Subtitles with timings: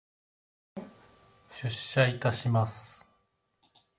[1.51, 3.07] 出社いたします。